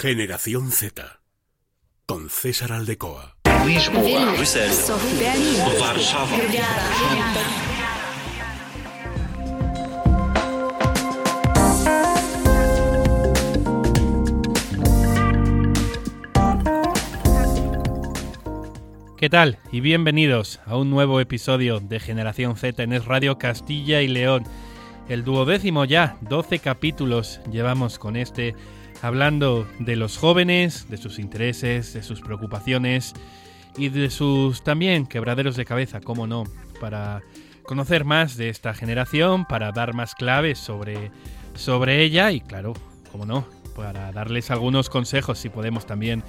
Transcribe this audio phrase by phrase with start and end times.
[0.00, 1.20] Generación Z.
[2.06, 3.36] Con César Aldecoa.
[19.18, 19.58] ¿Qué tal?
[19.70, 24.44] Y bienvenidos a un nuevo episodio de Generación Z en Es Radio Castilla y León.
[25.10, 28.54] El duodécimo ya, 12 capítulos llevamos con este,
[29.02, 33.14] hablando de los jóvenes, de sus intereses, de sus preocupaciones
[33.76, 36.44] y de sus también quebraderos de cabeza, cómo no,
[36.80, 37.22] para
[37.64, 41.10] conocer más de esta generación, para dar más claves sobre,
[41.54, 42.74] sobre ella y claro,
[43.10, 46.22] cómo no, para darles algunos consejos si podemos también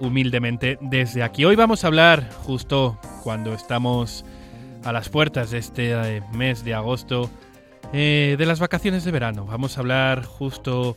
[0.00, 1.44] humildemente desde aquí.
[1.44, 4.24] Hoy vamos a hablar justo cuando estamos
[4.82, 7.30] a las puertas de este eh, mes de agosto
[7.92, 9.46] eh, de las vacaciones de verano.
[9.46, 10.96] Vamos a hablar justo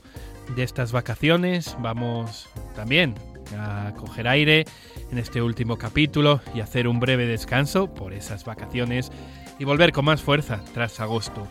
[0.55, 1.75] de estas vacaciones.
[1.79, 3.15] Vamos también
[3.57, 4.65] a coger aire
[5.11, 9.11] en este último capítulo y hacer un breve descanso por esas vacaciones
[9.59, 11.47] y volver con más fuerza tras agosto.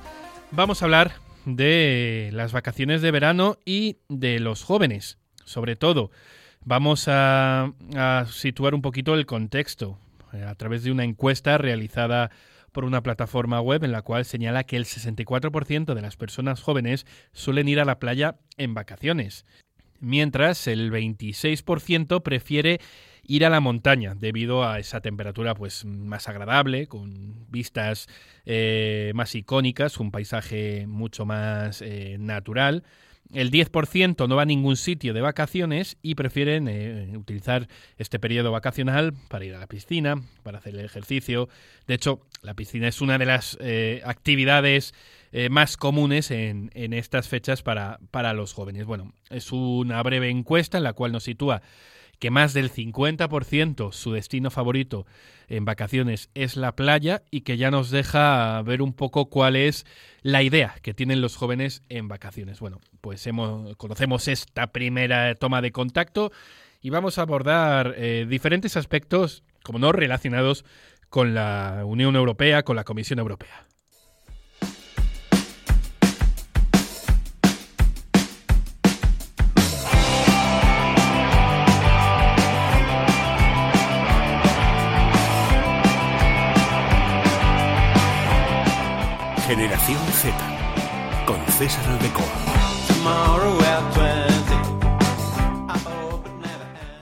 [0.50, 1.12] Vamos a hablar
[1.44, 6.10] de las vacaciones de verano y de los jóvenes, sobre todo
[6.64, 7.72] Vamos a,
[8.30, 9.98] situar un poquito el contexto
[10.32, 12.30] eh, a través de una encuesta realizada
[12.72, 17.06] por una plataforma web en la cual señala que el 64% de las personas jóvenes
[17.32, 19.46] suelen ir a la playa en vacaciones,
[20.00, 22.80] mientras el 26% prefiere
[23.22, 28.08] ir a la montaña debido a esa temperatura pues más agradable, con vistas
[28.46, 32.82] eh, más icónicas, un paisaje mucho más eh, natural
[33.32, 38.50] el 10% no va a ningún sitio de vacaciones y prefieren eh, utilizar este periodo
[38.52, 41.48] vacacional para ir a la piscina, para hacer el ejercicio.
[41.86, 44.94] De hecho, la piscina es una de las eh, actividades
[45.32, 48.84] eh, más comunes en, en estas fechas para, para los jóvenes.
[48.84, 51.62] Bueno, es una breve encuesta en la cual nos sitúa
[52.20, 55.06] que más del 50% su destino favorito
[55.48, 59.86] en vacaciones es la playa y que ya nos deja ver un poco cuál es
[60.22, 62.60] la idea que tienen los jóvenes en vacaciones.
[62.60, 66.30] Bueno, pues hemos, conocemos esta primera toma de contacto
[66.82, 70.64] y vamos a abordar eh, diferentes aspectos, como no relacionados
[71.08, 73.66] con la Unión Europea, con la Comisión Europea.
[89.50, 90.32] Generación Z
[91.26, 92.24] con César Aldecoa.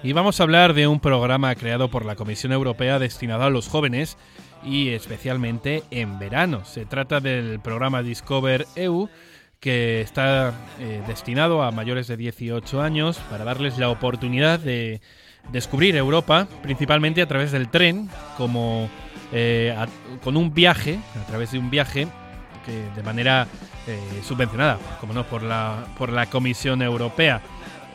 [0.03, 3.69] Y vamos a hablar de un programa creado por la Comisión Europea destinado a los
[3.69, 4.17] jóvenes
[4.65, 6.65] y especialmente en verano.
[6.65, 9.11] Se trata del programa Discover EU
[9.61, 15.03] que está eh, destinado a mayores de 18 años para darles la oportunidad de
[15.53, 18.89] descubrir Europa, principalmente a través del tren, como
[19.33, 19.77] eh,
[20.25, 22.09] con un viaje, a través de un viaje
[22.69, 23.47] de manera
[23.87, 27.41] eh, subvencionada, como no, por la, por la Comisión Europea.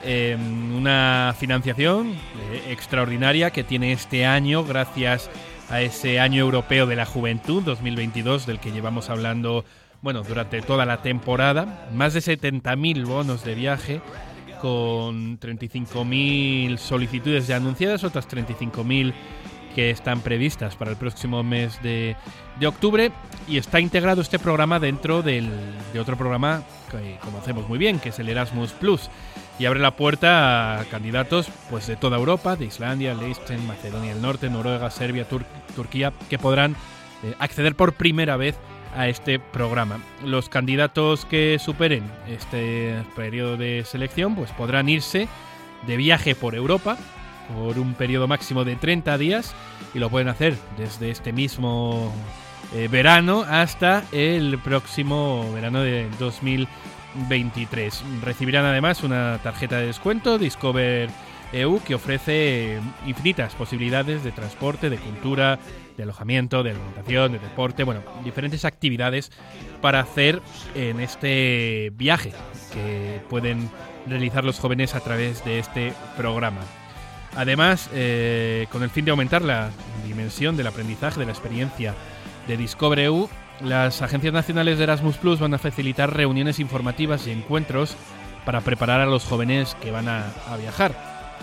[0.04, 5.30] Em, una financiación eh, extraordinaria que tiene este año gracias
[5.70, 9.64] a ese año europeo de la juventud 2022 del que llevamos hablando
[10.02, 14.02] bueno durante toda la temporada más de 70.000 bonos de viaje
[14.62, 19.14] con 35.000 solicitudes ya anunciadas otras 35.000
[19.74, 22.16] que están previstas para el próximo mes de,
[22.66, 23.12] octubre
[23.48, 25.50] y está integrado este programa dentro del,
[25.92, 29.10] de otro programa que conocemos muy bien, que es el Erasmus Plus
[29.60, 34.22] y abre la puerta a candidatos pues de toda Europa, de Islandia, Liechtenstein, Macedonia del
[34.22, 35.28] Norte, Noruega, Serbia,
[35.76, 36.76] Turquía, que podrán
[37.24, 38.56] eh, acceder por primera vez
[38.96, 40.00] a este programa.
[40.24, 45.28] Los candidatos que superen este periodo de selección pues podrán irse
[45.86, 46.98] de viaje por Europa
[47.56, 49.54] por un periodo máximo de 30 días
[49.94, 52.12] y lo pueden hacer desde este mismo
[52.74, 58.04] eh, verano hasta el próximo verano de 2023.
[58.24, 61.10] Recibirán además una tarjeta de descuento Discover
[61.54, 65.60] EU que ofrece infinitas posibilidades de transporte, de cultura,
[65.96, 69.32] de alojamiento, de alimentación, de deporte, bueno, diferentes actividades
[69.82, 70.42] para hacer
[70.74, 72.34] en este viaje
[72.74, 73.70] que pueden
[74.08, 76.62] realizar los jóvenes a través de este programa.
[77.36, 79.70] Además, eh, con el fin de aumentar la
[80.06, 81.96] dimensión del aprendizaje de la experiencia
[82.48, 83.28] de Discover EU,
[83.62, 87.96] las agencias nacionales de Erasmus Plus van a facilitar reuniones informativas y encuentros
[88.46, 90.26] para preparar a los jóvenes que van a,
[90.60, 90.94] viajar.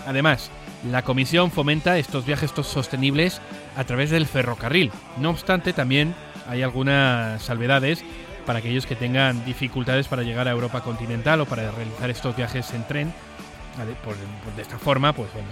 [0.05, 0.49] Además,
[0.89, 3.41] la Comisión fomenta estos viajes sostenibles
[3.75, 4.91] a través del ferrocarril.
[5.17, 6.15] No obstante, también
[6.47, 8.03] hay algunas salvedades
[8.45, 12.73] para aquellos que tengan dificultades para llegar a Europa continental o para realizar estos viajes
[12.73, 13.13] en tren
[14.55, 15.47] de esta forma, pues bueno,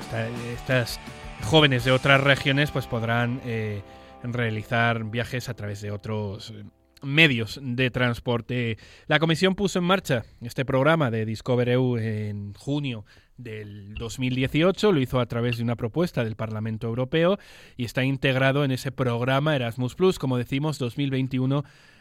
[0.54, 1.00] estas
[1.44, 3.82] jóvenes de otras regiones pues podrán eh,
[4.24, 6.54] realizar viajes a través de otros
[7.02, 8.78] medios de transporte.
[9.08, 13.06] La Comisión puso en marcha este programa de Discover EU en junio
[13.38, 17.40] del 2018, lo hizo a través de una propuesta del Parlamento Europeo
[17.78, 20.78] y está integrado en ese programa Erasmus Plus, como decimos,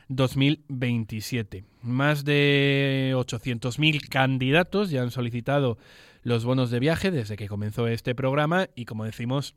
[0.08, 1.64] 2021-2027.
[1.82, 5.78] Más de 800.000 candidatos ya han solicitado
[6.22, 9.54] los bonos de viaje desde que comenzó este programa y, como decimos,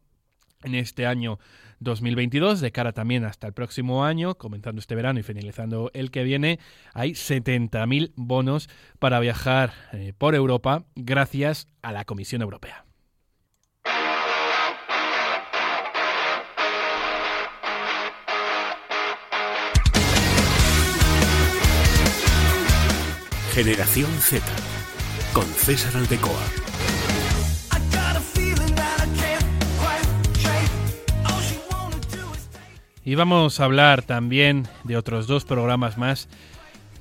[0.64, 1.40] en este año
[1.80, 6.24] 2022, de cara también hasta el próximo año, comenzando este verano y finalizando el que
[6.24, 6.60] viene,
[6.94, 8.70] hay 70.000 bonos
[9.00, 12.86] para viajar eh, por Europa gracias a la Comisión Europea.
[23.52, 24.42] Generación Z
[25.34, 26.32] con César Aldecoa.
[33.04, 36.30] Y vamos a hablar también de otros dos programas más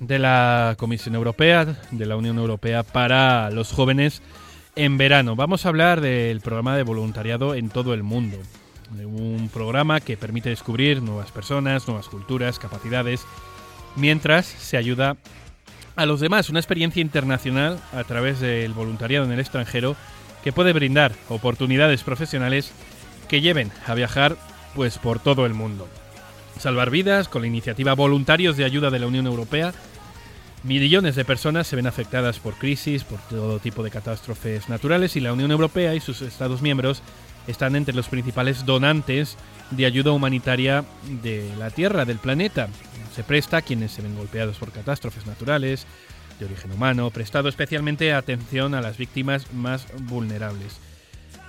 [0.00, 4.20] de la Comisión Europea, de la Unión Europea para los jóvenes
[4.74, 5.36] en verano.
[5.36, 8.38] Vamos a hablar del programa de voluntariado en todo el mundo.
[9.04, 13.24] Un programa que permite descubrir nuevas personas, nuevas culturas, capacidades,
[13.94, 15.16] mientras se ayuda
[16.00, 16.48] a los demás.
[16.48, 19.96] Una experiencia internacional a través del voluntariado en el extranjero
[20.42, 22.72] que puede brindar oportunidades profesionales
[23.28, 24.36] que lleven a viajar
[24.74, 25.86] pues por todo el mundo.
[26.58, 29.74] Salvar vidas con la iniciativa Voluntarios de Ayuda de la Unión Europea.
[30.62, 35.20] Millones de personas se ven afectadas por crisis, por todo tipo de catástrofes naturales y
[35.20, 37.02] la Unión Europea y sus Estados miembros
[37.50, 39.36] están entre los principales donantes
[39.70, 40.84] de ayuda humanitaria
[41.22, 42.68] de la Tierra, del planeta.
[43.14, 45.86] Se presta a quienes se ven golpeados por catástrofes naturales
[46.38, 50.78] de origen humano, prestado especialmente atención a las víctimas más vulnerables.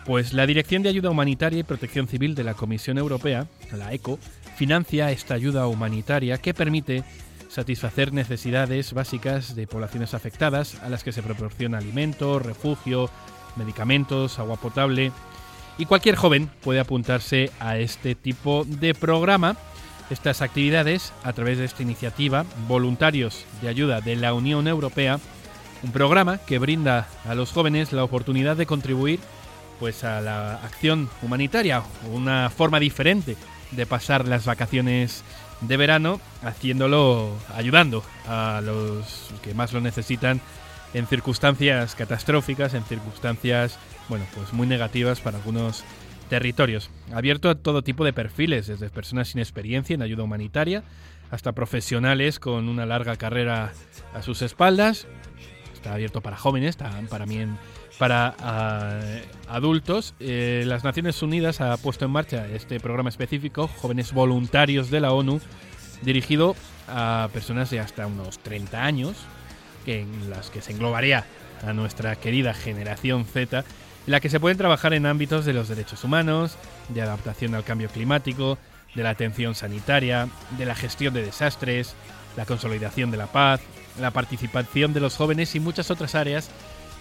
[0.05, 4.19] Pues la Dirección de Ayuda Humanitaria y Protección Civil de la Comisión Europea, la ECO,
[4.57, 7.03] financia esta ayuda humanitaria que permite
[7.49, 13.09] satisfacer necesidades básicas de poblaciones afectadas a las que se proporciona alimento, refugio,
[13.55, 15.11] medicamentos, agua potable.
[15.77, 19.57] Y cualquier joven puede apuntarse a este tipo de programa.
[20.09, 25.19] Estas actividades, a través de esta iniciativa, Voluntarios de Ayuda de la Unión Europea,
[25.83, 29.19] un programa que brinda a los jóvenes la oportunidad de contribuir
[29.79, 31.81] pues a la acción humanitaria,
[32.11, 33.35] una forma diferente
[33.71, 35.23] de pasar las vacaciones
[35.61, 40.39] de verano, haciéndolo, ayudando a los que más lo necesitan
[40.93, 43.79] en circunstancias catastróficas, en circunstancias,
[44.11, 45.85] bueno, pues muy negativas para algunos
[46.29, 46.89] territorios.
[47.13, 50.83] Abierto a todo tipo de perfiles, desde personas sin experiencia en ayuda humanitaria
[51.29, 53.71] hasta profesionales con una larga carrera
[54.13, 55.07] a sus espaldas.
[55.73, 57.57] Está abierto para jóvenes, para mí en
[57.97, 58.99] para ah,
[59.47, 60.13] adultos.
[60.19, 65.13] Eh, las Naciones Unidas ha puesto en marcha este programa específico, Jóvenes Voluntarios de la
[65.13, 65.39] ONU,
[66.01, 66.57] dirigido
[66.89, 69.15] a personas de hasta unos 30 años,
[69.85, 71.25] en las que se englobaría
[71.65, 73.63] a nuestra querida generación Z,
[74.05, 76.57] en la que se pueden trabajar en ámbitos de los derechos humanos,
[76.89, 78.57] de adaptación al cambio climático,
[78.95, 80.27] de la atención sanitaria,
[80.57, 81.95] de la gestión de desastres,
[82.35, 83.61] la consolidación de la paz,
[83.99, 86.49] la participación de los jóvenes y muchas otras áreas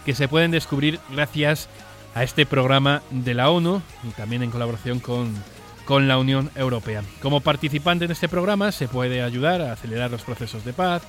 [0.04, 1.68] que se pueden descubrir gracias
[2.14, 5.32] a este programa de la ONU y también en colaboración con,
[5.84, 7.02] con la Unión Europea.
[7.22, 11.02] Como participante en este programa se puede ayudar a acelerar los procesos de paz,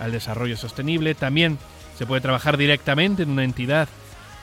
[0.00, 1.58] al desarrollo sostenible, también
[1.96, 3.88] se puede trabajar directamente en una entidad,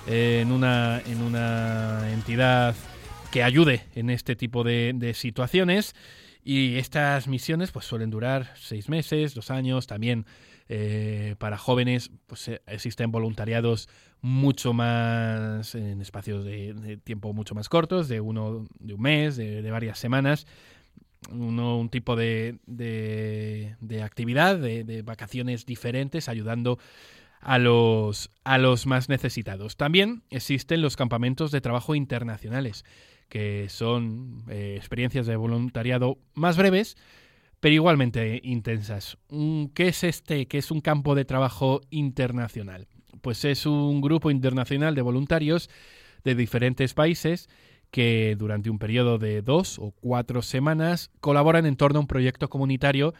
[0.07, 2.75] en, una, en una entidad
[3.31, 5.95] que ayude en este tipo de, de situaciones
[6.43, 10.25] y estas misiones pues suelen durar seis meses, dos años, también
[10.69, 13.88] eh, para jóvenes pues, eh, existen voluntariados
[14.21, 19.69] mucho más en espacios de, tiempo mucho más cortos, de uno de un mes, de,
[19.69, 20.47] varias semanas.
[21.31, 26.77] Uno, un tipo de, de actividad, de, vacaciones diferentes, ayudando
[27.45, 29.77] a los, a los más necesitados.
[29.77, 32.83] También existen los campamentos de trabajo internacionales,
[33.29, 36.97] que son eh, experiencias de voluntariado más breves,
[37.59, 39.19] pero igualmente intensas.
[39.75, 40.47] ¿Qué es este?
[40.47, 42.87] ¿Qué es un campo de trabajo internacional?
[43.21, 45.69] Pues es un grupo internacional de voluntarios
[46.23, 47.47] de diferentes países
[47.91, 52.49] que durante un periodo de dos o cuatro semanas colaboran en torno a un proyecto
[52.49, 53.13] comunitario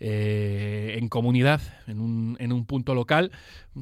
[0.00, 3.30] eh, en comunidad, en un, en un, punto local,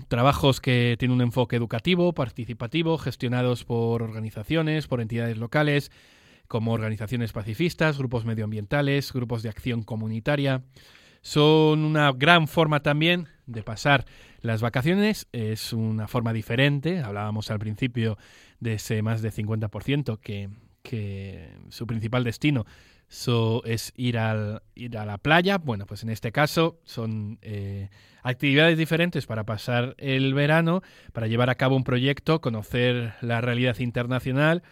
[0.08, 5.90] trabajos que tienen un enfoque educativo, participativo, gestionados por organizaciones, por entidades locales,
[6.48, 10.62] como organizaciones pacifistas, grupos medioambientales, grupos de acción comunitaria.
[11.20, 14.04] Son una gran forma también de pasar
[14.40, 17.00] las vacaciones es una forma diferente.
[17.00, 18.18] Hablábamos al principio
[18.60, 20.48] de ese más de 50% que,
[20.82, 22.66] que su principal destino
[23.10, 25.58] es ir, al, ir a la playa.
[25.58, 27.88] Bueno, pues en este caso son eh,
[28.22, 33.78] actividades diferentes para pasar el verano, para llevar a cabo un proyecto, conocer la realidad
[33.78, 34.62] internacional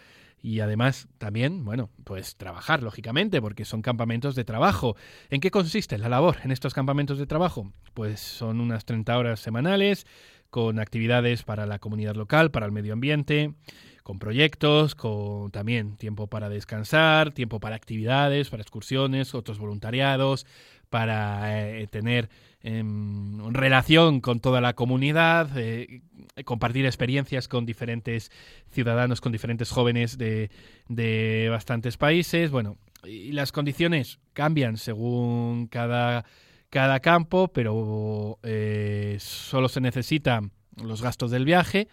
[0.42, 4.94] y además también, bueno, pues trabajar, lógicamente, porque son campamentos de trabajo.
[5.30, 7.72] ¿En qué consiste la labor en estos campamentos de trabajo?
[7.94, 10.06] Pues son unas 30 horas semanales
[10.50, 13.54] con actividades para la comunidad local, para el medio ambiente,
[14.02, 20.46] con proyectos, con también tiempo para descansar, tiempo para actividades, para excursiones, otros voluntariados,
[20.90, 22.28] para eh, tener
[22.62, 26.02] em, relación con toda la comunidad, eh,
[26.44, 28.30] compartir experiencias con diferentes
[28.70, 30.50] ciudadanos, con diferentes jóvenes de,
[30.88, 32.50] de bastantes países.
[32.50, 36.24] Bueno, y las condiciones cambian según cada,
[36.70, 41.88] cada campo, pero eh, solo se necesitan los gastos del viaje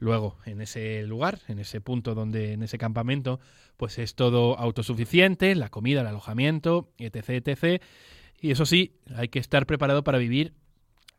[0.00, 3.40] Luego, en ese lugar, en ese punto donde, en ese campamento,
[3.76, 7.82] pues es todo autosuficiente, la comida, el alojamiento, etc, etc.
[8.40, 10.54] Y eso sí, hay que estar preparado para vivir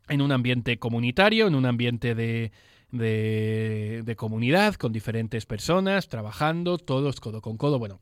[0.07, 2.51] en un ambiente comunitario, en un ambiente de,
[2.91, 7.79] de, comunidad, con diferentes personas, trabajando, todos codo con codo.
[7.79, 7.99] Bueno,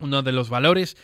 [0.00, 0.96] uno de los valores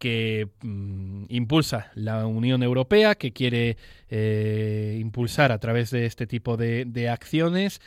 [0.00, 3.76] que mm, impulsa la Unión Europea, que quiere
[4.08, 7.80] eh, impulsar a través de este tipo de, de acciones,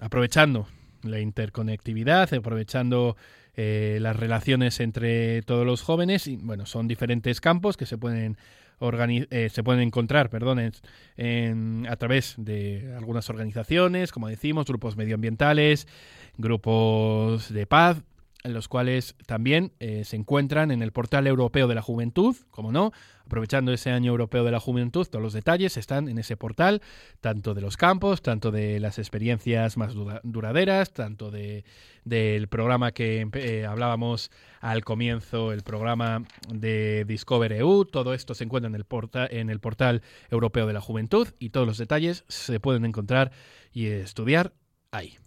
[0.00, 0.66] aprovechando
[1.02, 3.16] la interconectividad, aprovechando
[3.56, 6.30] eh, las relaciones entre todos los jóvenes.
[6.40, 8.38] Bueno, son diferentes campos que se pueden
[8.80, 15.88] eh, se pueden encontrar, perdón, a través de algunas organizaciones, como decimos, grupos medioambientales,
[16.36, 18.02] grupos de paz,
[18.44, 22.92] los cuales también eh, se encuentran en el portal europeo de la juventud, como no,
[23.24, 26.80] aprovechando ese año europeo de la juventud, todos los detalles están en ese portal,
[27.20, 31.64] tanto de los campos, tanto de las experiencias más duraderas, tanto de,
[32.04, 34.30] del programa que eh, hablábamos
[34.60, 38.86] al comienzo, el programa de Discover EU, todo esto se encuentra en el,
[39.30, 43.32] en el portal europeo de la juventud y todos los detalles se pueden encontrar
[43.72, 44.52] y estudiar
[44.90, 45.18] ahí.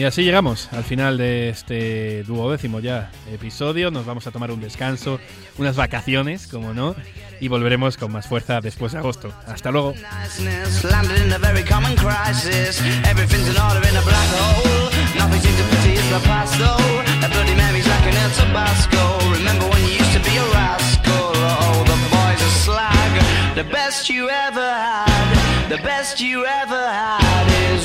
[0.00, 3.90] Y así llegamos al final de este duodécimo ya episodio.
[3.90, 5.20] Nos vamos a tomar un descanso,
[5.58, 6.96] unas vacaciones, como no,
[7.38, 9.30] y volveremos con más fuerza después de agosto.
[9.46, 9.92] Hasta luego.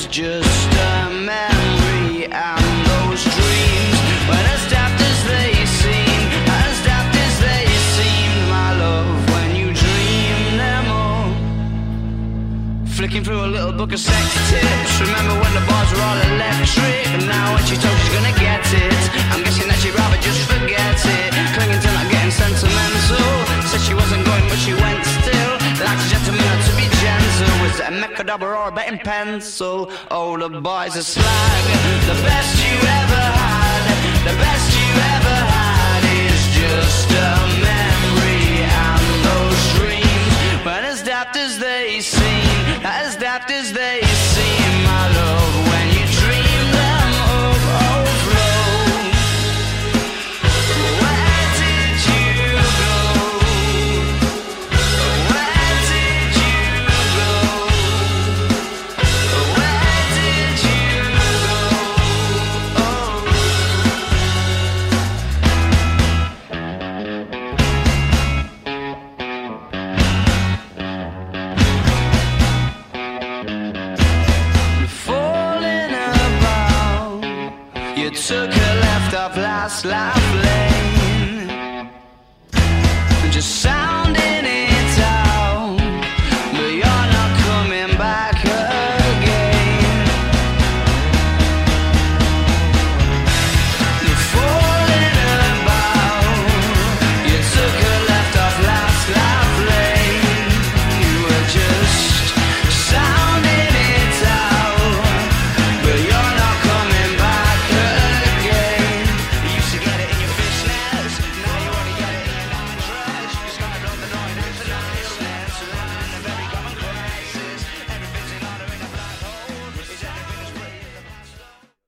[0.08, 1.55] Just a memory
[12.96, 15.00] Flicking through a little book of sex tips.
[15.00, 17.06] Remember when the bars were all electric?
[17.12, 20.40] And now when she told she's gonna get it, I'm guessing that she'd rather just
[20.48, 21.30] forget it.
[21.54, 23.68] Clinging to not getting sentimental.
[23.68, 25.55] Said she wasn't going, but she went still.
[25.78, 29.90] Like a gentleman to be gentle it a macadabra or a betting pencil?
[30.10, 31.64] Oh, the boys are slag
[32.06, 33.84] The best you ever had
[34.24, 36.02] The best you ever had
[36.32, 37.35] Is just a
[79.86, 80.15] slide.